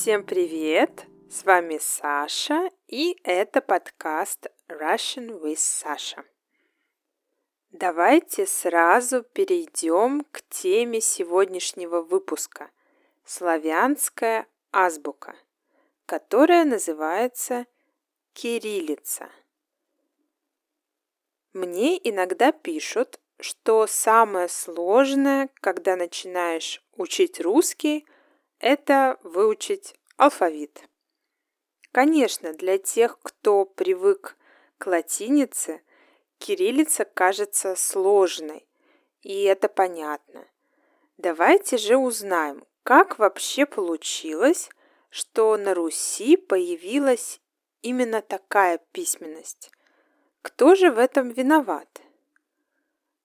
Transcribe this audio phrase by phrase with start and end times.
[0.00, 1.04] Всем привет!
[1.30, 6.24] С вами Саша, и это подкаст Russian with Sasha.
[7.70, 12.70] Давайте сразу перейдем к теме сегодняшнего выпуска–
[13.26, 15.36] славянская азбука,
[16.06, 17.66] которая называется
[18.32, 19.28] кириллица.
[21.52, 28.06] Мне иногда пишут, что самое сложное, когда начинаешь учить русский–
[28.60, 30.88] это выучить алфавит.
[31.92, 34.36] Конечно, для тех, кто привык
[34.78, 35.82] к латинице,
[36.38, 38.66] кириллица кажется сложной,
[39.22, 40.46] и это понятно.
[41.16, 44.70] Давайте же узнаем, как вообще получилось,
[45.08, 47.40] что на Руси появилась
[47.82, 49.70] именно такая письменность.
[50.42, 52.00] Кто же в этом виноват?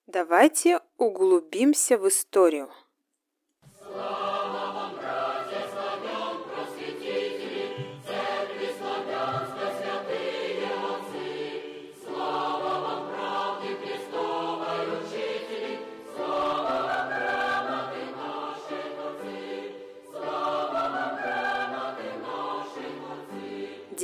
[0.06, 2.70] Давайте углубимся в историю.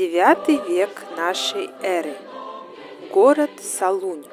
[0.02, 2.16] Девятый век нашей эры.
[3.12, 4.26] Город Салунь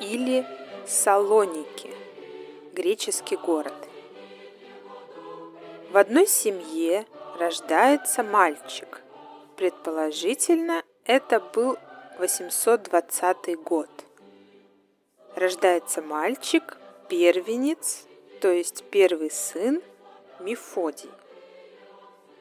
[0.00, 0.46] или
[0.86, 1.90] Салоники,
[2.74, 3.72] греческий город.
[5.90, 7.06] В одной семье
[7.38, 9.00] рождается мальчик.
[9.56, 11.78] Предположительно, это был
[12.18, 13.88] 820 год.
[15.34, 16.76] Рождается мальчик,
[17.08, 18.04] первенец,
[18.42, 19.82] то есть первый сын
[20.38, 21.08] Мефодий.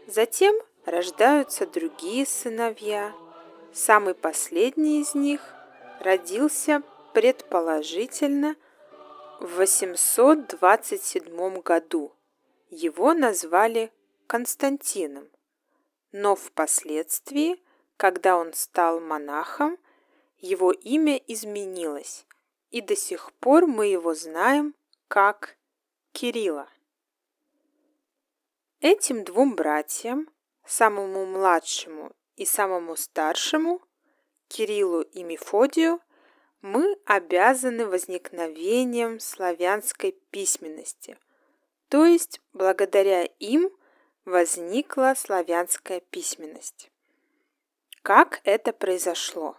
[0.06, 0.54] Затем
[0.86, 3.14] рождаются другие сыновья.
[3.74, 5.42] Самый последний из них
[6.00, 6.84] родился
[7.14, 8.56] предположительно
[9.40, 12.14] в 827 году.
[12.70, 13.92] Его назвали
[14.28, 15.30] Константином,
[16.12, 17.60] но впоследствии,
[17.98, 19.80] когда он стал монахом,
[20.38, 22.26] его имя изменилось,
[22.72, 24.74] и до сих пор мы его знаем
[25.08, 25.58] как
[26.14, 26.68] Кирилла.
[28.80, 30.31] Этим двум братьям
[30.66, 33.82] самому младшему и самому старшему,
[34.48, 36.02] Кириллу и Мефодию,
[36.62, 41.18] мы обязаны возникновением славянской письменности,
[41.90, 43.72] то есть благодаря им
[44.26, 46.92] возникла славянская письменность.
[48.04, 49.58] Как это произошло?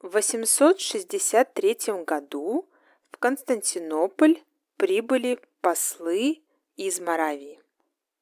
[0.00, 2.68] В 863 году
[3.10, 4.42] в Константинополь
[4.76, 6.42] прибыли послы
[6.76, 7.60] из Моравии.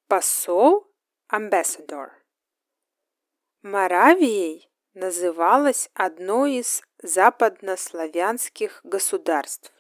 [0.09, 0.90] Посол
[1.31, 2.11] ambassador.
[3.63, 9.73] Моравией называлось одно из западнославянских государств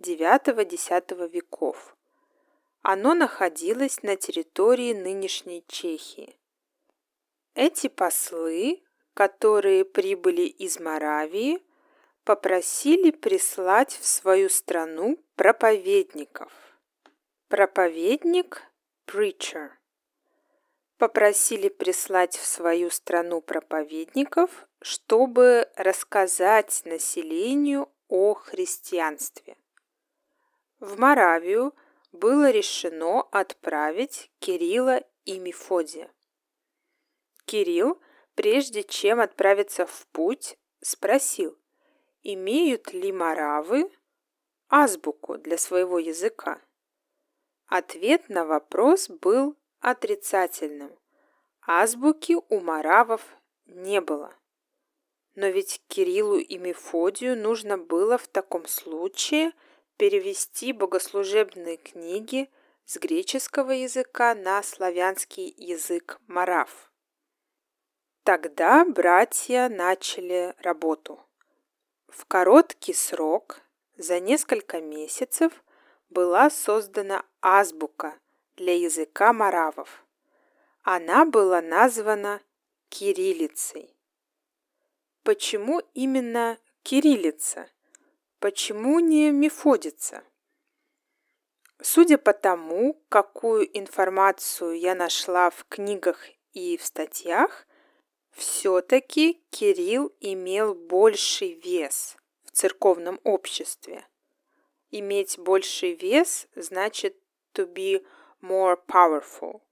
[0.00, 1.96] IX-X веков.
[2.82, 6.38] Оно находилось на территории нынешней Чехии.
[7.54, 8.82] Эти послы,
[9.14, 11.62] которые прибыли из Моравии,
[12.24, 16.52] попросили прислать в свою страну проповедников.
[17.48, 18.62] Проповедник–
[19.06, 19.77] preacher
[20.98, 29.56] попросили прислать в свою страну проповедников, чтобы рассказать населению о христианстве.
[30.80, 31.74] В Моравию
[32.12, 36.12] было решено отправить Кирилла и Мефодия.
[37.44, 38.00] Кирилл,
[38.34, 41.56] прежде чем отправиться в путь, спросил,
[42.22, 43.90] имеют ли моравы
[44.68, 46.60] азбуку для своего языка.
[47.66, 50.96] Ответ на вопрос был отрицательным.
[51.66, 53.22] Азбуки у маравов
[53.66, 54.34] не было.
[55.34, 59.52] Но ведь Кириллу и Мефодию нужно было в таком случае
[59.96, 62.50] перевести богослужебные книги
[62.84, 66.90] с греческого языка на славянский язык марав.
[68.24, 71.20] Тогда братья начали работу.
[72.08, 73.60] В короткий срок,
[73.96, 75.62] за несколько месяцев,
[76.08, 78.18] была создана азбука
[78.58, 80.04] для языка маравов.
[80.82, 82.42] Она была названа
[82.88, 83.96] кириллицей.
[85.22, 87.70] Почему именно кириллица?
[88.40, 90.24] Почему не мефодица?
[91.80, 97.66] Судя по тому, какую информацию я нашла в книгах и в статьях,
[98.32, 104.04] все-таки Кирилл имел больший вес в церковном обществе.
[104.90, 107.16] Иметь больший вес значит
[107.54, 108.04] to be
[108.40, 109.62] more powerful.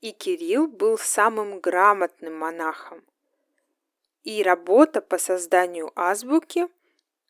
[0.00, 3.02] И Кирилл был самым грамотным монахом.
[4.22, 6.68] И работа по созданию азбуки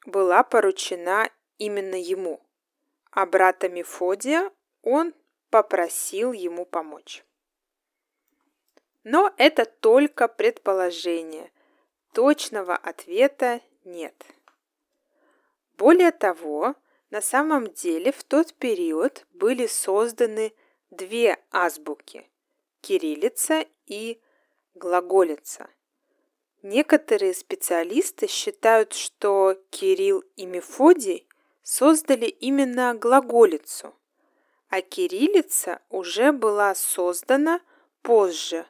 [0.06, 2.40] была поручена именно ему,
[3.10, 4.50] а брата Мефодия
[4.82, 5.14] он
[5.50, 7.25] попросил ему помочь.
[9.04, 11.50] Но это только предположение.
[12.12, 14.14] Точного ответа нет.
[15.76, 16.75] Более того,
[17.14, 20.52] на самом деле в тот период были созданы
[20.90, 22.28] две азбуки–
[22.81, 24.20] кириллица и
[24.75, 25.69] глаголица.
[26.62, 31.28] Некоторые специалисты считают, что Кирилл и Мефодий
[31.62, 33.94] создали именно глаголицу,
[34.69, 37.60] а кириллица уже была создана
[38.02, 38.67] позже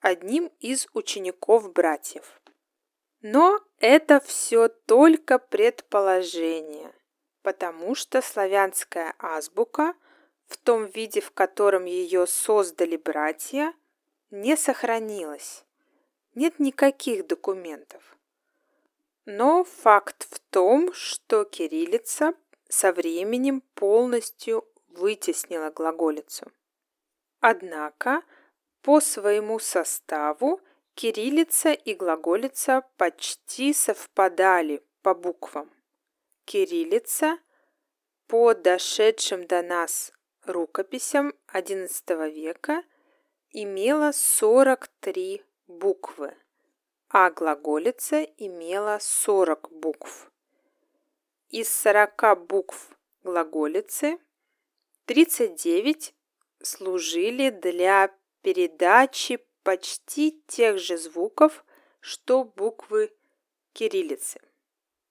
[0.00, 2.38] одним из учеников-братьев.
[3.22, 6.92] Но это все только предположение,
[7.48, 9.94] потому что славянская азбука
[10.48, 13.72] в том виде, в котором ее создали братья,
[14.30, 15.64] не сохранилась.
[16.34, 18.18] Нет никаких документов.
[19.24, 22.34] Но факт в том, что кириллица
[22.68, 26.52] со временем полностью вытеснила глаголицу.
[27.40, 28.24] Однако
[28.82, 30.60] по своему составу
[30.94, 35.70] кириллица и глаголица почти совпадали по буквам.
[36.50, 37.38] Кириллица
[38.26, 40.12] по дошедшим до нас
[40.46, 42.84] рукописям XI века
[43.50, 46.34] имела 43 буквы,
[47.10, 50.32] а глаголица имела 40 букв.
[51.50, 54.18] Из 40 букв глаголицы
[55.04, 56.14] 39
[56.62, 58.10] служили для
[58.40, 61.62] передачи почти тех же звуков,
[62.00, 63.14] что буквы
[63.74, 64.40] кириллицы.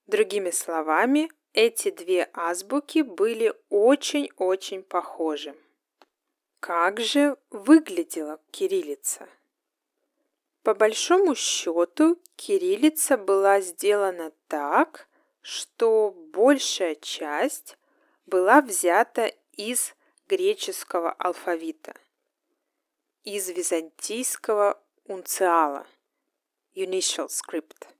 [0.07, 5.53] Другими словами, эти две азбуки были очень-очень похожи.
[6.61, 9.27] Как же выглядела кириллица?
[10.63, 15.09] По большому счету, кириллица была сделана так,
[15.41, 17.77] что большая часть
[18.25, 19.93] была взята из
[20.29, 21.93] греческого алфавита,
[23.23, 25.85] из византийского унциала,
[26.75, 27.96] Unicial Script.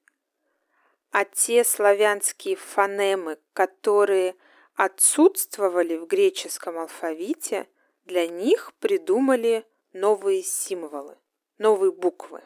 [1.12, 4.36] А те славянские фонемы, которые
[4.75, 7.68] отсутствовали в греческом алфавите,
[8.06, 11.18] для них придумали новые символы,
[11.57, 12.42] новые буквы.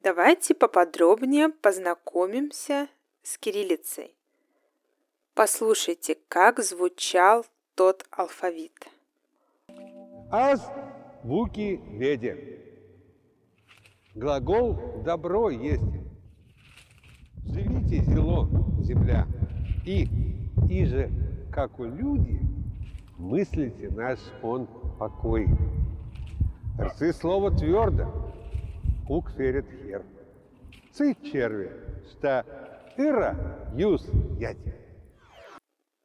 [0.00, 2.88] Давайте поподробнее познакомимся
[3.22, 4.14] с кириллицей.
[5.34, 8.86] Послушайте, как звучал тот алфавит.
[10.30, 10.60] Аз
[11.24, 12.62] буки веде.
[14.14, 16.05] Глагол добро есть.
[17.86, 18.48] Живите зело,
[18.80, 19.26] земля.
[19.84, 20.08] И,
[20.68, 21.10] и же,
[21.52, 22.40] как у люди,
[23.16, 24.66] мыслите наш он
[24.98, 25.48] покой.
[26.78, 28.32] Рцы слово твердо,
[29.06, 30.04] Кук верит хер.
[30.92, 31.70] Ци черви,
[32.10, 32.44] что
[32.96, 33.36] ира
[33.74, 34.04] юз
[34.38, 34.74] яти.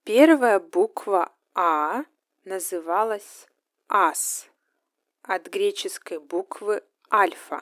[0.03, 2.03] Первая буква А
[2.45, 3.47] называлась
[3.87, 4.49] ас
[5.23, 7.61] от греческой буквы альфа.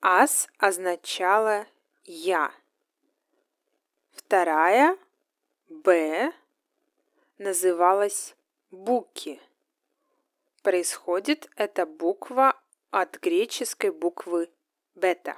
[0.00, 1.66] Ас означала
[2.04, 2.52] я.
[4.12, 4.98] Вторая
[5.68, 6.32] Б
[7.38, 8.36] называлась
[8.70, 9.40] буки.
[10.62, 14.50] Происходит эта буква от греческой буквы
[14.94, 15.36] бета.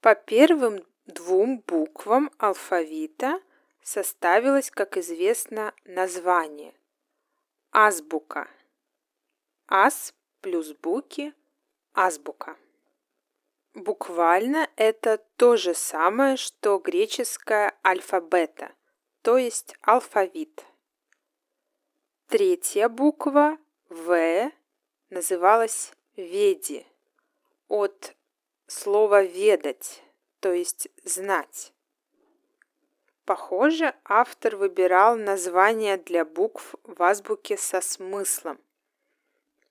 [0.00, 3.40] По первым двум буквам алфавита
[3.82, 6.74] составилось, как известно, название–
[7.72, 8.48] азбука.
[9.66, 11.34] Аз плюс буки–
[11.94, 12.56] азбука.
[13.74, 18.72] Буквально это то же самое, что греческое альфабета,
[19.22, 20.64] то есть алфавит.
[22.28, 23.58] Третья буква
[23.88, 24.50] В
[25.10, 26.86] называлась веди
[27.68, 28.16] от
[28.66, 30.02] слова ведать,
[30.40, 31.72] то есть знать.
[33.24, 38.58] Похоже, автор выбирал названия для букв в азбуке со смыслом.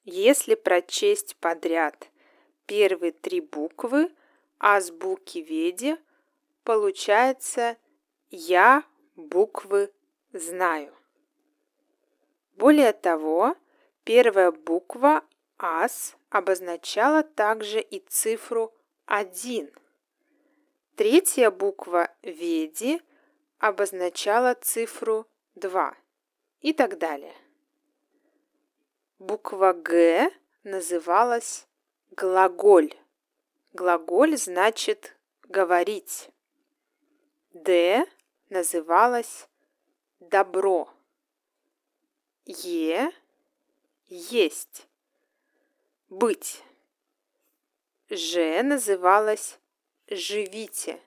[0.05, 2.09] Если прочесть подряд
[2.67, 4.11] первые три буквы
[4.59, 5.97] азбуки Веди,
[6.63, 7.77] получается
[8.29, 8.83] «Я
[9.15, 9.91] буквы
[10.33, 10.93] знаю».
[12.55, 13.55] Более того,
[14.03, 15.23] первая буква
[15.57, 18.73] ас обозначала также и цифру
[19.05, 19.71] 1.
[20.95, 23.01] Третья буква веди
[23.59, 25.95] обозначала цифру 2
[26.61, 27.35] и так далее.
[29.19, 30.31] Буква Г
[30.63, 31.66] называлась
[32.11, 32.93] глаголь.
[33.73, 36.29] Глаголь значит говорить.
[37.53, 38.05] Д
[38.49, 39.47] называлась
[40.19, 40.89] добро.
[42.45, 43.11] Е
[44.07, 44.87] есть
[46.09, 46.63] быть.
[48.09, 49.59] Ж называлась
[50.09, 51.01] «живите».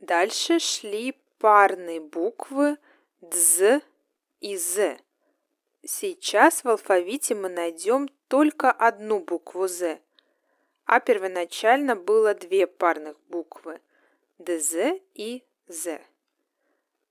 [0.00, 2.78] Дальше шли парные буквы
[3.20, 3.82] «дз»
[4.40, 4.98] и «з».
[5.86, 10.00] Сейчас в алфавите мы найдем только одну букву «З»,
[10.86, 13.82] а первоначально было две парных буквы–
[14.38, 16.00] «ДЗ» и «З».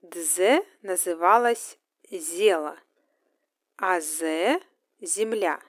[0.01, 1.77] «Дз» называлась
[2.09, 2.75] «зело»,
[3.77, 4.59] а «З»–
[5.01, 5.59] «земля».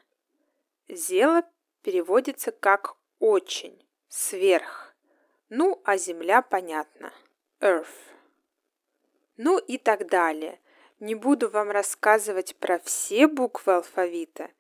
[0.89, 1.43] «Зело»
[1.83, 4.95] переводится как «очень», «сверх».
[5.51, 7.13] Ну, а земля понятно–
[7.61, 8.15] «earth».
[9.37, 10.59] Ну и так далее.
[11.01, 14.51] Не буду вам рассказывать про все буквы алфавита.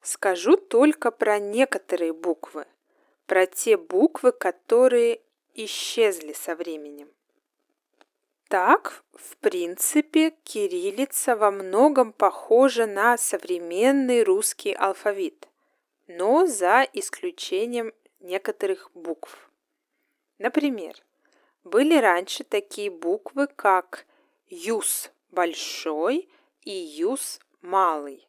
[0.00, 2.66] Скажу только про некоторые буквы,
[3.26, 5.20] про те буквы, которые
[5.54, 7.10] исчезли со временем.
[8.48, 15.48] Так, в принципе, кириллица во многом похожа на современный русский алфавит,
[16.06, 19.50] но за исключением некоторых букв.
[20.38, 20.94] Например,
[21.64, 24.06] были раньше такие буквы, как
[24.46, 26.28] «юс» большой
[26.62, 28.28] и юс малый.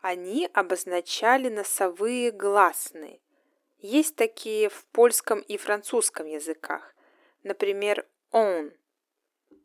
[0.00, 3.20] Они обозначали носовые гласные.
[3.78, 6.94] Есть такие в польском и французском языках.
[7.42, 8.72] Например, он.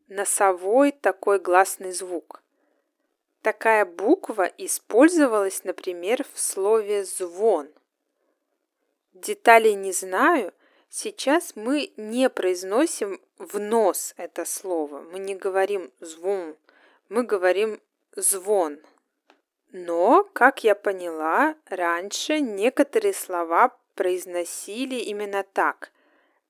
[0.08, 2.42] Носовой такой гласный звук.
[3.42, 7.68] Такая буква использовалась, например, в слове «звон».
[9.12, 10.52] Деталей не знаю,
[10.88, 15.00] сейчас мы не произносим в нос это слово.
[15.00, 16.56] Мы не говорим «звон»,
[17.08, 17.80] мы говорим
[18.14, 18.80] «звон».
[19.72, 25.92] Но, как я поняла, раньше некоторые слова произносили именно так,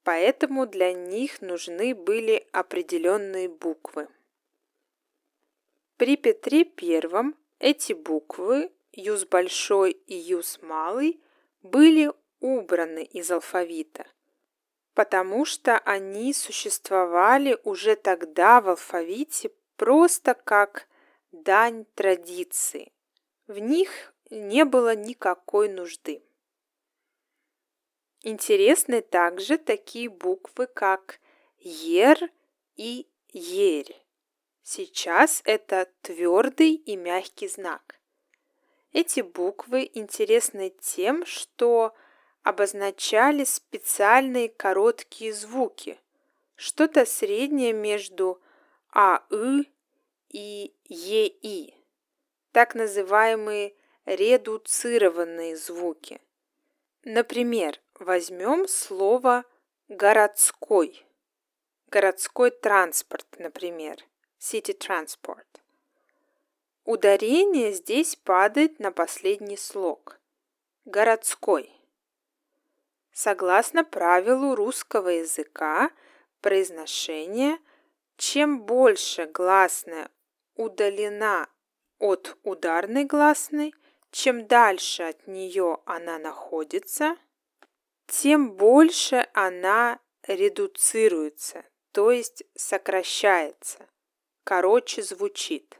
[0.05, 4.09] поэтому для них нужны были определенные буквы.
[5.97, 11.21] При Петре I эти буквы, юз большой и юз малый,
[11.63, 14.07] были убраны из алфавита,
[14.95, 20.88] потому что они существовали уже тогда в алфавите просто как
[21.33, 22.92] дань традиции.
[23.47, 26.23] В них не было никакой нужды.
[28.23, 31.21] Интересны также такие буквы, как
[31.59, 32.30] Ер
[32.75, 33.97] и Ерь.
[34.62, 38.00] Сейчас это твердый и мягкий знак.
[38.92, 41.95] Эти буквы интересны тем, что
[42.42, 46.00] обозначали специальные короткие звуки,
[46.56, 48.40] что-то среднее между
[48.99, 49.67] АЫ
[50.31, 51.75] и ЕИ,
[52.53, 53.75] так называемые
[54.07, 56.19] редуцированные звуки.
[57.05, 59.45] Например, возьмем слово
[59.88, 61.05] «городской»,
[61.88, 64.03] городской транспорт, например,
[64.41, 65.45] city transport.
[66.87, 70.19] Ударение здесь падает на последний слог–
[70.87, 71.71] городской.
[73.12, 75.91] Согласно правилу русского языка,
[76.41, 77.59] произношение–
[78.17, 80.11] чем больше гласная
[80.55, 81.49] удалена
[81.99, 83.75] от ударной гласной,
[84.11, 87.17] чем дальше от нее она находится,
[88.07, 93.89] тем больше она редуцируется, то есть сокращается,
[94.45, 95.79] короче звучит.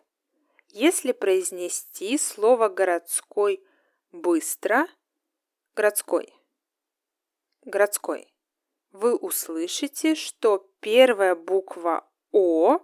[0.69, 3.65] Если произнести слово городской
[4.13, 4.87] быстро,
[5.75, 6.35] городской,
[7.63, 8.33] городской,
[8.91, 12.81] вы услышите, что первая буква о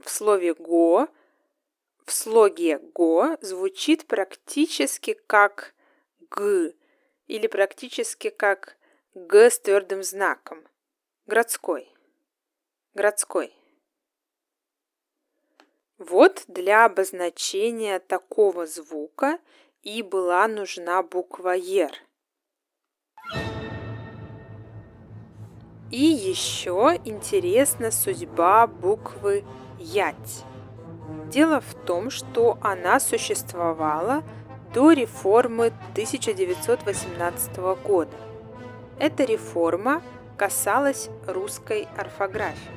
[0.00, 1.06] в слове го,
[2.04, 5.74] в слоге го звучит практически как
[6.18, 6.74] г
[7.28, 8.76] или практически как
[9.14, 10.66] г с твердым знаком.
[11.26, 11.88] Городской.
[12.94, 13.54] Городской.
[15.98, 19.38] Вот для обозначения такого звука
[19.82, 21.92] и была нужна буква «ер».
[25.92, 29.44] И еще интересна судьба буквы
[29.78, 30.42] Ять.
[31.30, 34.24] Дело в том, что она существовала
[34.72, 38.16] до реформы 1918 года.
[38.98, 40.00] Эта реформа
[40.38, 42.70] касалась русской орфографии.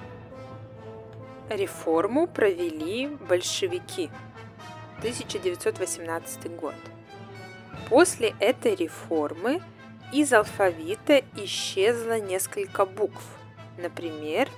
[1.48, 4.10] Реформу провели большевики.
[5.00, 6.76] 1918 год.
[7.88, 9.62] После этой реформы
[10.14, 13.24] из алфавита исчезло несколько букв,
[13.78, 14.50] например,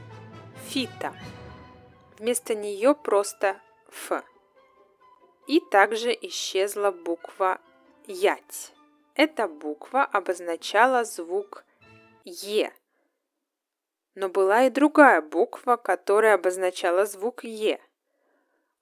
[0.67, 1.13] фита.
[2.17, 4.23] Вместо нее просто ф.
[5.47, 7.59] И также исчезла буква
[8.05, 8.73] ять.
[9.15, 11.63] Эта буква обозначала звук
[12.25, 12.71] е.
[14.15, 17.79] Но была и другая буква, которая обозначала звук е.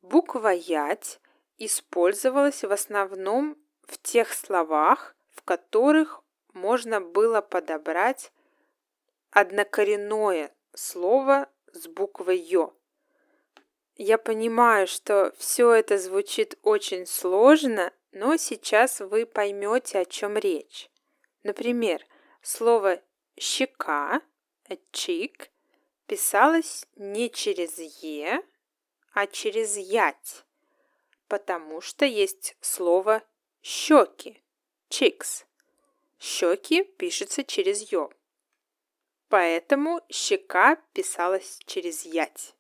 [0.02, 1.20] Буква ять
[1.58, 3.58] использовалась в основном
[3.88, 6.25] в тех словах, в которых
[6.56, 8.32] можно было подобрать
[9.30, 12.74] однокоренное слово с буквой «ё».
[13.98, 20.90] Я понимаю, что все это звучит очень сложно, но сейчас вы поймете, о чем речь.
[21.44, 22.06] Например,
[22.42, 23.02] слово
[23.38, 24.22] «щека»
[24.92, 25.50] cheek
[26.08, 28.42] писалось не через «е»,
[29.14, 30.46] а через «ять»,
[31.28, 33.24] потому что есть слово
[33.62, 34.42] «щеки»
[34.90, 35.46] cheeks.
[36.28, 38.10] Щеки пишется через «ё».
[39.30, 42.56] Поэтому щека писалась через «ять».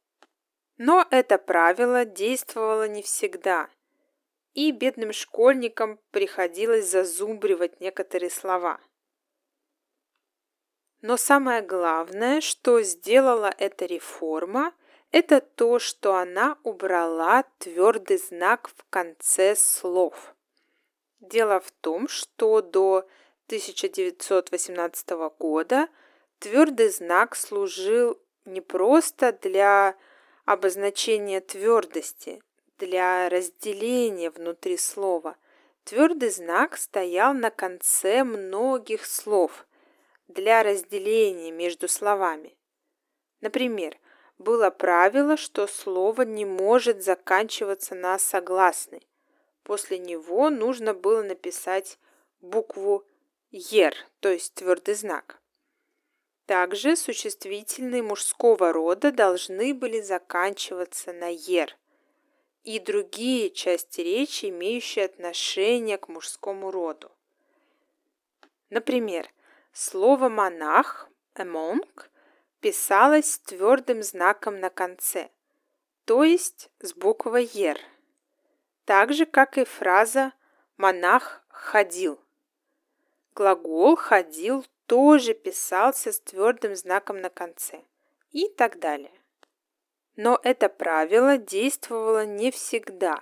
[0.77, 3.67] Но это правило действовало не всегда,
[4.53, 8.79] и бедным школьникам приходилось зазубривать некоторые слова.
[11.01, 14.75] Но самое главное, что сделала эта реформа,
[15.09, 20.35] это то, что она убрала твердый знак в конце слов.
[21.19, 23.07] Дело в том, что до
[23.47, 25.09] 1918
[25.39, 25.87] года
[26.39, 29.95] твердый знак служил не просто для
[30.45, 32.41] обозначения твердости,
[32.77, 35.37] для разделения внутри слова.
[35.83, 39.65] Твердый знак стоял на конце многих слов–
[40.27, 42.57] для разделения между словами.
[43.41, 43.97] Например,
[44.37, 49.07] было правило, что слово не может заканчиваться на согласный.
[49.63, 51.99] После него нужно было написать
[52.41, 53.05] букву
[53.57, 55.39] «ер», то есть твердый знак.
[56.45, 61.75] Также существительные мужского рода должны были заканчиваться на «ер»
[62.63, 67.11] и другие части речи, имеющие отношение к мужскому роду.
[68.69, 69.29] Например,
[69.77, 72.07] Слово «монах» monk
[72.61, 75.29] писалось с твердым знаком на конце,
[76.05, 77.77] то есть с буквой «ер»,
[78.85, 80.31] так же, как и фраза
[80.77, 82.24] «монах ходил».
[83.35, 87.83] Глагол «ходил» тоже писался с твердым знаком на конце
[88.31, 89.11] и так далее.
[90.15, 93.21] Но это правило действовало не всегда.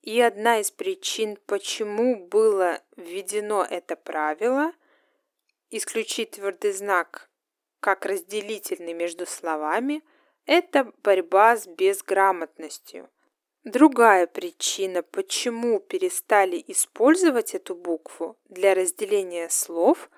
[0.00, 4.72] И одна из причин, почему было введено это правило,
[5.68, 7.28] исключить твердый знак
[7.80, 10.02] как разделительный между словами–
[10.46, 13.10] это борьба с безграмотностью.
[13.64, 20.10] Другая причина, почему перестали использовать эту букву для разделения слов,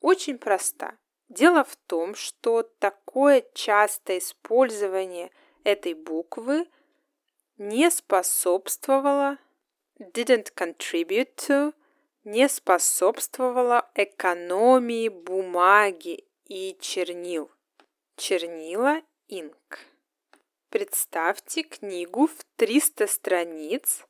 [0.00, 0.96] очень проста.
[1.28, 5.30] Дело в том, что такое частое использование
[5.64, 6.68] этой буквы
[7.56, 9.38] не способствовало
[9.98, 11.74] didn't contribute to
[12.24, 17.50] не способствовало экономии бумаги и чернил.
[18.16, 19.80] Чернила инк.
[20.74, 24.04] Представьте книгу в 300 страниц.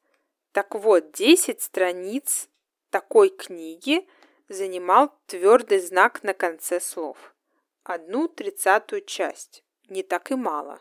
[0.52, 2.48] Так вот, 10 страниц
[2.88, 4.08] такой книги
[4.48, 7.34] занимал твердый знак на конце слов.
[7.82, 9.62] Одну тридцатую часть.
[9.90, 10.80] Не так и мало.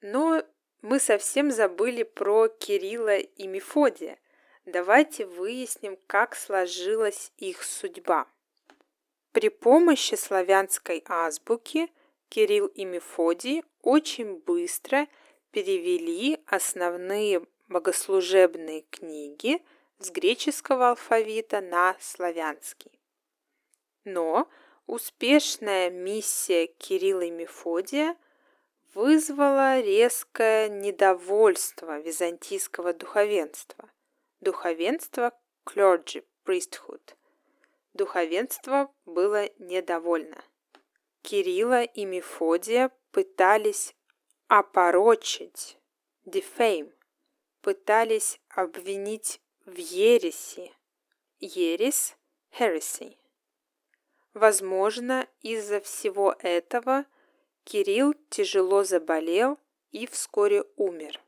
[0.00, 0.44] Но
[0.80, 4.16] мы совсем забыли про Кирилла и Мефодия–
[4.64, 8.28] Давайте выясним, как сложилась их судьба.
[9.32, 11.90] При помощи славянской азбуки
[12.28, 15.06] Кирилл и Мефодий очень быстро
[15.50, 19.62] перевели основные богослужебные книги
[19.98, 23.00] с греческого алфавита на славянский.
[24.04, 24.48] Но
[24.86, 28.16] успешная миссия Кирилла и Мефодия
[28.94, 33.90] вызвала резкое недовольство византийского духовенства–
[34.40, 35.32] Духовенство
[35.66, 37.16] clergy, priesthood.
[37.92, 40.44] Духовенство было недовольно.
[41.22, 43.94] Кирилла и Мефодия пытались
[44.46, 45.78] опорочить,
[46.24, 46.92] defame,
[47.60, 50.72] пытались обвинить в ереси.
[51.40, 52.16] Ересь–
[52.58, 53.16] heresy.
[54.34, 57.04] Возможно, из-за всего этого
[57.64, 59.58] Кирилл тяжело заболел
[59.90, 61.20] и вскоре умер.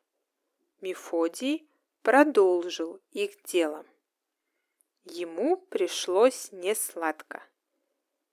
[0.81, 1.69] Мефодий
[2.03, 3.85] продолжил их дело.
[5.05, 7.43] Ему пришлось несладко.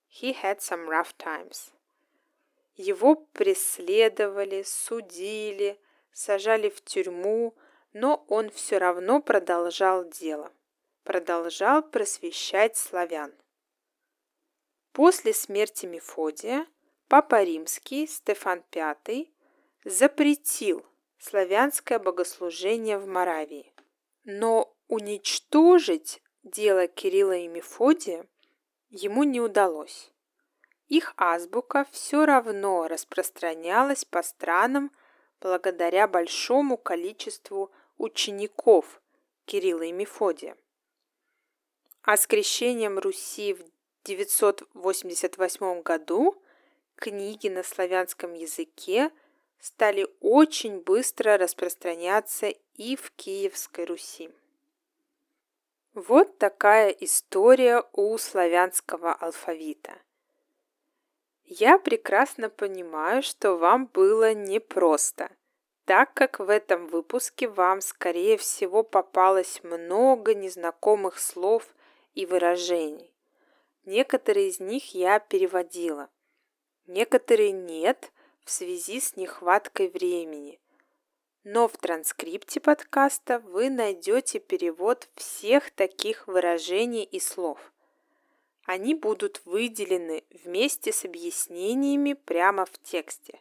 [0.09, 1.71] He had some rough times.
[2.75, 5.79] Его преследовали, судили,
[6.11, 7.55] сажали в тюрьму,
[7.93, 10.51] но он все равно продолжал дело,
[11.03, 13.33] продолжал просвещать славян.
[14.91, 16.67] После смерти Мефодия
[17.07, 19.27] Папа Римский Стефан V
[19.85, 20.85] запретил
[21.17, 23.73] славянское богослужение в Моравии.
[24.25, 28.27] Но уничтожить дело Кирилла и Мефодия
[28.89, 30.11] ему не удалось.
[30.87, 34.91] Их азбука все равно распространялась по странам
[35.41, 39.01] благодаря большому количеству учеников
[39.45, 40.55] Кирилла и Мефодия.
[42.03, 43.65] А с крещением Руси в
[44.05, 46.41] 988 году
[46.95, 49.11] книги на славянском языке
[49.59, 54.29] стали очень быстро распространяться и в Киевской Руси.
[55.97, 59.93] Вот такая история у славянского алфавита.
[61.43, 65.31] Я прекрасно понимаю, что вам было непросто,
[65.85, 71.67] так как в этом выпуске вам, скорее всего, попалось много незнакомых слов
[72.13, 73.11] и выражений.
[73.83, 76.11] Некоторые из них я переводила,
[76.85, 78.11] некоторые нет
[78.43, 80.59] в связи с нехваткой времени.
[81.49, 87.71] Но в транскрипте подкаста вы найдете перевод всех таких выражений и слов.
[88.65, 93.39] Они будут выделены вместе с объяснениями прямо в тексте.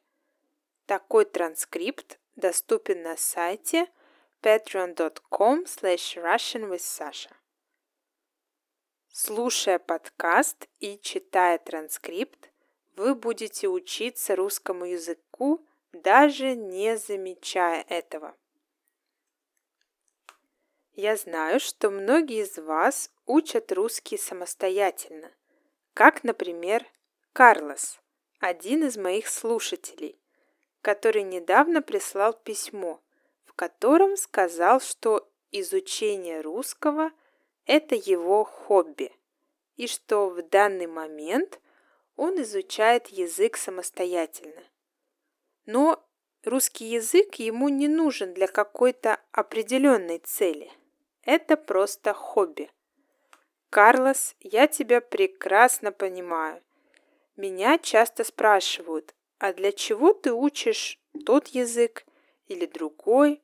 [0.86, 3.88] Такой транскрипт доступен на сайте
[4.40, 7.32] patreon.com slash russianwithsasha.
[9.08, 12.50] Слушая подкаст и читая транскрипт,
[12.94, 15.66] вы будете учиться русскому языку,
[16.02, 18.36] даже не замечая этого.
[20.92, 25.30] Я знаю, что многие из вас учат русский самостоятельно,
[25.92, 26.86] как, например,
[27.32, 28.00] Карлос,
[28.38, 30.18] один из моих слушателей,
[30.80, 33.02] который недавно прислал письмо,
[33.44, 37.10] в котором сказал, что изучение русского–
[37.66, 39.12] это его хобби,
[39.74, 41.60] и что в данный момент
[42.16, 44.62] он изучает язык самостоятельно.
[45.66, 46.02] Но
[46.44, 50.70] русский язык ему не нужен для какой-то определенной цели.
[51.22, 52.70] Это просто хобби.
[53.70, 56.62] Карлос, я тебя прекрасно понимаю.
[57.36, 62.06] Меня часто спрашивают, а для чего ты учишь тот язык
[62.46, 63.42] или другой?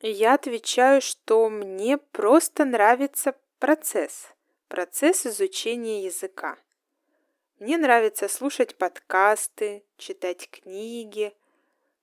[0.00, 4.28] И я отвечаю, что мне просто нравится процесс,
[4.68, 6.58] процесс изучения языка.
[7.58, 11.34] Мне нравится слушать подкасты, читать книги,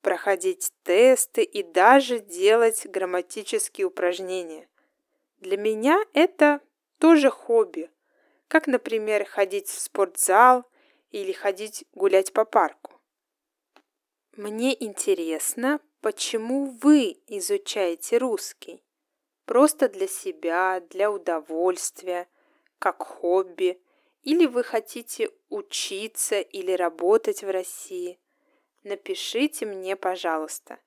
[0.02, 4.68] проходить тесты и даже делать грамматические упражнения.
[5.38, 6.62] Для меня это
[6.98, 7.92] тоже хобби,
[8.48, 10.66] как, например, ходить в спортзал
[11.12, 13.00] или ходить гулять по парку.
[14.36, 18.84] Мне интересно Почему вы изучаете русский?
[19.46, 22.28] Просто для себя, для удовольствия,
[22.78, 23.82] как хобби?
[24.24, 28.20] Или вы хотите учиться или работать в России?
[28.84, 30.80] Напишите мне, пожалуйста.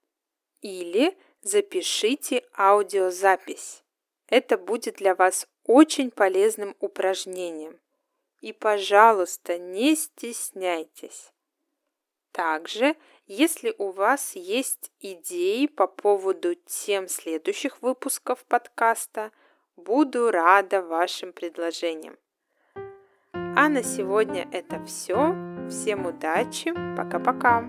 [0.62, 3.85] Или запишите аудиозапись.
[4.29, 7.79] Это будет для вас очень полезным упражнением.
[8.40, 11.33] И, пожалуйста, не стесняйтесь.
[12.33, 12.96] Также
[13.27, 19.33] если у вас есть идеи по поводу тем следующих выпусков подкаста,
[19.75, 22.16] буду рада вашим предложениям.
[23.59, 25.35] А на сегодня это все.
[25.71, 26.75] Всем удачи.
[26.95, 27.64] Пока-пока.